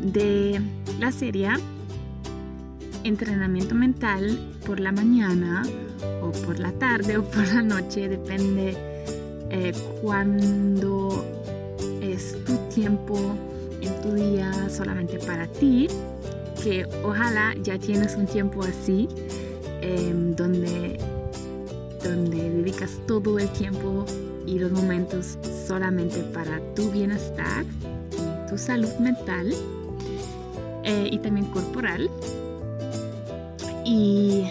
[0.00, 0.60] de
[0.98, 1.50] la serie
[3.06, 4.36] Entrenamiento mental
[4.66, 5.62] por la mañana
[6.22, 8.76] o por la tarde o por la noche, depende
[9.48, 9.72] eh,
[10.02, 11.24] cuándo
[12.00, 13.36] es tu tiempo
[13.80, 15.86] en tu día solamente para ti,
[16.64, 19.08] que ojalá ya tienes un tiempo así,
[19.82, 20.98] em, donde,
[22.02, 24.04] donde dedicas todo el tiempo
[24.46, 29.54] y los momentos solamente para tu bienestar y tu salud mental
[30.86, 32.08] eh, y también corporal.
[33.84, 34.44] Y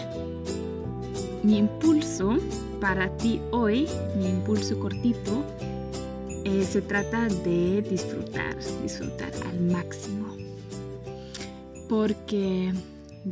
[1.42, 2.36] mi impulso
[2.80, 5.44] para ti hoy, mi impulso cortito,
[6.44, 10.36] eh, se trata de disfrutar, disfrutar al máximo.
[11.88, 12.72] Porque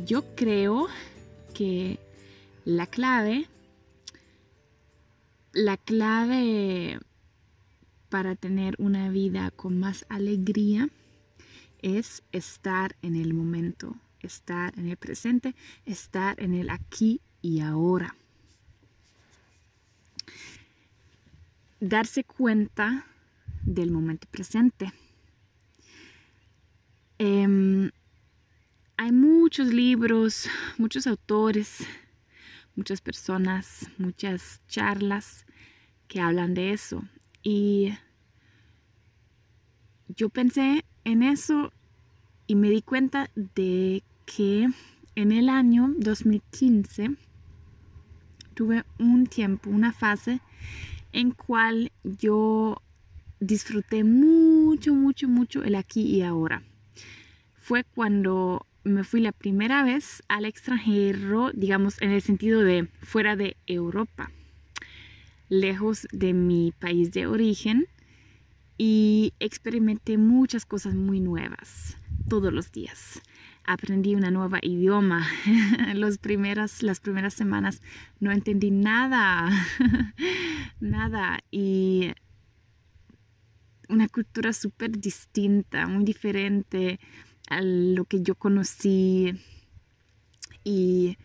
[0.05, 0.87] yo creo
[1.53, 1.99] que
[2.65, 3.47] la clave,
[5.53, 6.99] la clave
[8.09, 10.89] para tener una vida con más alegría
[11.85, 15.53] es estar en el momento, estar en el presente,
[15.85, 18.15] estar en el aquí y ahora.
[21.79, 23.05] Darse cuenta
[23.61, 24.91] del momento presente.
[27.19, 27.91] Em,
[28.97, 31.85] hay muchos libros, muchos autores,
[32.75, 35.45] muchas personas, muchas charlas
[36.07, 37.03] que hablan de eso.
[37.43, 37.93] Y
[40.07, 41.71] yo pensé en eso
[42.47, 44.67] y me di cuenta de que
[45.15, 47.11] en el año 2015
[48.53, 50.41] tuve un tiempo, una fase
[51.11, 52.81] en cual yo
[53.39, 56.63] disfruté mucho, mucho, mucho el aquí y ahora.
[57.57, 63.35] Fue cuando me fui la primera vez al extranjero, digamos, en el sentido de fuera
[63.35, 64.31] de Europa,
[65.49, 67.87] lejos de mi país de origen
[68.77, 71.97] y experimenté muchas cosas muy nuevas
[72.27, 73.21] todos los días.
[73.63, 75.27] Aprendí una nueva idioma.
[75.95, 77.81] Los primeras, las primeras semanas
[78.19, 79.49] no entendí nada,
[80.79, 81.39] nada.
[81.49, 82.11] Y
[83.89, 86.99] una cultura súper distinta, muy diferente
[87.49, 89.33] a lo que yo conocí.
[90.63, 91.17] Y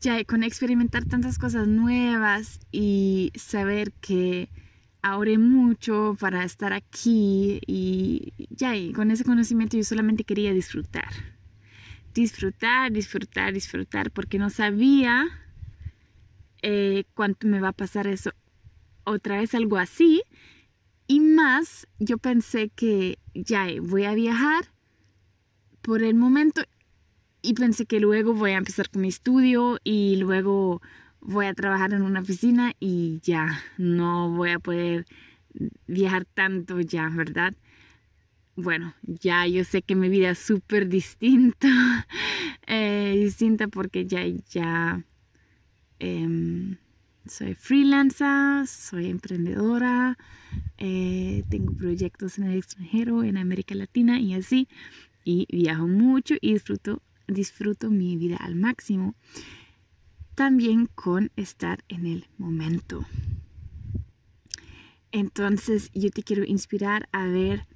[0.00, 4.50] ya con experimentar tantas cosas nuevas y saber que
[5.04, 11.12] ahorré mucho para estar aquí y ya, y con ese conocimiento yo solamente quería disfrutar.
[12.14, 15.26] Disfrutar, disfrutar, disfrutar, porque no sabía
[16.62, 18.30] eh, cuánto me va a pasar eso.
[19.04, 20.22] Otra vez algo así.
[21.06, 24.72] Y más, yo pensé que ya voy a viajar
[25.82, 26.62] por el momento
[27.42, 30.80] y pensé que luego voy a empezar con mi estudio y luego
[31.24, 35.06] voy a trabajar en una oficina y ya no voy a poder
[35.86, 37.54] viajar tanto ya, ¿verdad?
[38.56, 42.06] Bueno, ya yo sé que mi vida es súper distinta,
[42.66, 45.02] eh, distinta porque ya, ya
[45.98, 46.76] em,
[47.26, 50.18] soy freelancer, soy emprendedora,
[50.78, 54.68] eh, tengo proyectos en el extranjero, en América Latina y así,
[55.24, 59.14] y viajo mucho y disfruto, disfruto mi vida al máximo
[60.34, 63.06] también con estar en el momento.
[65.12, 67.66] Entonces yo te quiero inspirar a ver,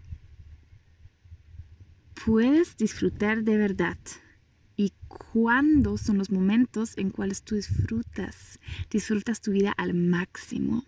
[2.25, 3.99] puedes disfrutar de verdad.
[4.77, 8.61] ¿Y cuándo son los momentos en cuales tú disfrutas?
[8.91, 10.85] Disfrutas tu vida al máximo.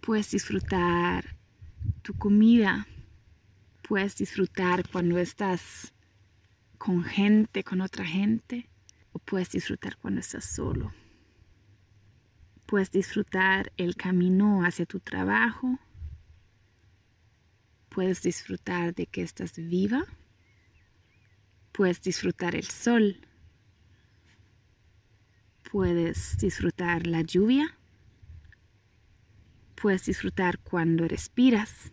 [0.00, 1.36] Puedes disfrutar
[2.02, 2.86] tu comida.
[3.86, 5.94] Puedes disfrutar cuando estás
[6.76, 8.68] con gente, con otra gente
[9.18, 10.92] puedes disfrutar cuando estás solo.
[12.66, 15.78] Puedes disfrutar el camino hacia tu trabajo.
[17.88, 20.04] Puedes disfrutar de que estás viva.
[21.72, 23.20] Puedes disfrutar el sol.
[25.70, 27.78] Puedes disfrutar la lluvia.
[29.80, 31.92] Puedes disfrutar cuando respiras,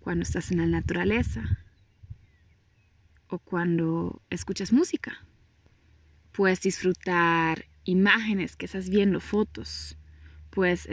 [0.00, 1.64] cuando estás en la naturaleza
[3.28, 5.26] o cuando escuchas música.
[6.32, 9.98] Puedes disfrutar imágenes que estás viendo, fotos.
[10.50, 10.88] Puedes,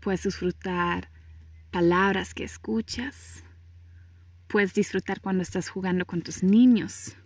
[0.00, 1.10] puedes disfrutar
[1.72, 3.42] palabras que escuchas.
[4.46, 7.16] Puedes disfrutar cuando estás jugando con tus niños.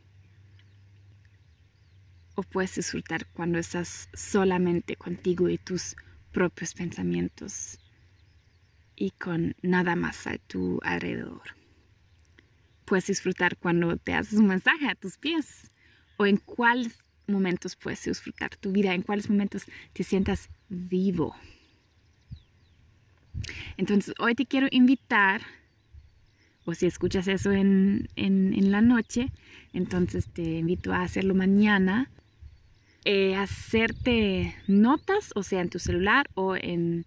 [2.34, 5.94] O puedes disfrutar cuando estás solamente contigo y tus
[6.32, 7.78] propios pensamientos
[8.96, 11.42] y con nada más a tu alrededor.
[12.84, 15.70] Puedes disfrutar cuando te haces un mensaje a tus pies
[16.16, 16.90] o en cuál
[17.28, 21.34] momentos puedes disfrutar tu vida, en cuáles momentos te sientas vivo.
[23.76, 25.42] Entonces, hoy te quiero invitar,
[26.64, 29.32] o si escuchas eso en, la noche,
[29.72, 32.10] entonces te invito a hacerlo mañana.
[33.04, 37.06] Eh, hacerte notas, o sea, en tu celular o en,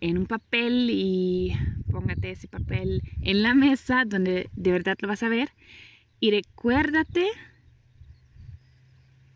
[0.00, 1.54] en un papel y
[1.90, 5.50] póngate ese papel en la mesa donde de verdad lo vas a ver.
[6.18, 7.28] Y recuérdate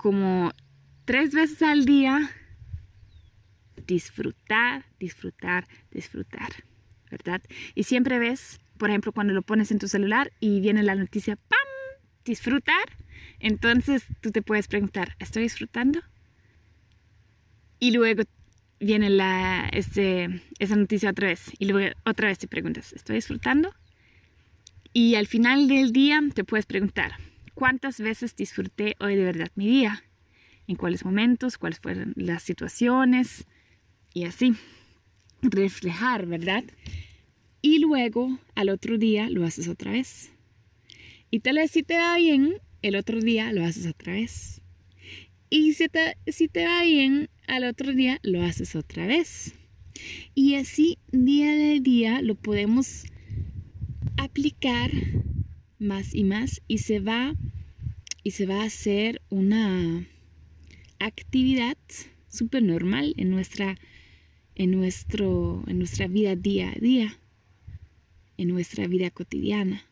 [0.01, 0.51] como
[1.05, 2.31] tres veces al día
[3.87, 6.49] disfrutar, disfrutar, disfrutar,
[7.11, 7.43] ¿verdad?
[7.75, 11.37] Y siempre ves, por ejemplo, cuando lo pones en tu celular y viene la noticia,
[11.37, 11.59] ¡pam!
[12.25, 12.97] Disfrutar.
[13.41, 16.01] Entonces tú te puedes preguntar, ¿estoy disfrutando?
[17.79, 18.23] Y luego
[18.79, 21.51] viene la, este, esa noticia otra vez.
[21.59, 23.75] Y luego otra vez te preguntas, ¿estoy disfrutando?
[24.95, 27.13] Y al final del día te puedes preguntar,
[27.61, 30.03] ¿cuántas veces disfruté hoy de verdad mi día?
[30.67, 31.59] ¿En cuáles momentos?
[31.59, 33.45] ¿Cuáles fueron las situaciones?
[34.15, 34.55] Y así,
[35.43, 36.65] reflejar, ¿verdad?
[37.61, 40.33] Y luego al otro día lo haces otra vez.
[41.31, 44.63] Y tal vez si te va bien, el otro día lo haces otra vez.
[45.51, 49.53] Y si te, si te va bien, al otro día lo haces otra vez.
[50.35, 53.05] Y así día de día lo podemos
[54.17, 54.91] aplicar
[55.81, 57.35] más y más y se va
[58.23, 60.07] y se va a hacer una
[60.99, 61.77] actividad
[62.29, 63.77] súper normal en nuestra
[64.55, 67.19] en nuestro en nuestra vida día a día
[68.37, 69.85] en nuestra vida cotidiana.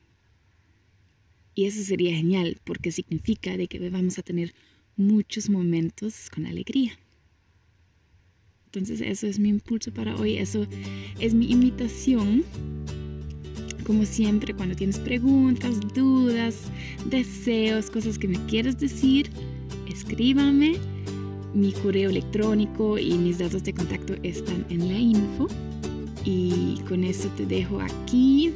[1.54, 4.54] Y eso sería genial porque significa de que vamos a tener
[4.96, 6.98] muchos momentos con alegría.
[8.66, 10.66] Entonces eso es mi impulso para hoy eso
[11.18, 12.44] es mi invitación
[13.88, 16.56] como siempre, cuando tienes preguntas, dudas,
[17.06, 19.30] deseos, cosas que me quieras decir,
[19.88, 20.76] escríbame.
[21.54, 25.48] Mi correo electrónico y mis datos de contacto están en la info.
[26.26, 28.52] Y con eso te dejo aquí.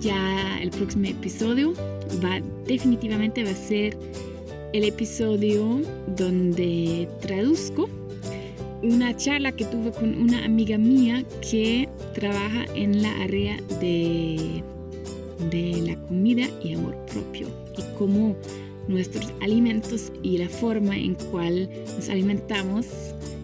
[0.00, 1.74] Ya el próximo episodio
[2.24, 3.98] va definitivamente va a ser
[4.72, 5.82] el episodio
[6.16, 7.90] donde traduzco
[8.82, 14.62] una charla que tuve con una amiga mía que trabaja en la área de,
[15.50, 18.36] de la comida y amor propio y cómo
[18.88, 22.86] nuestros alimentos y la forma en cual nos alimentamos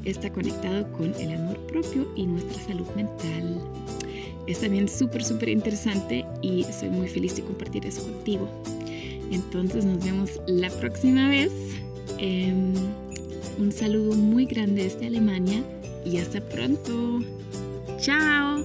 [0.04, 3.60] está conectado con el amor propio y nuestra salud mental.
[4.46, 8.48] Es también súper, súper interesante y soy muy feliz de compartir eso contigo.
[9.32, 11.52] Entonces nos vemos la próxima vez.
[12.18, 12.72] Em,
[13.58, 15.62] un saludo muy grande desde Alemania
[16.04, 17.20] y hasta pronto.
[17.98, 18.64] Chao.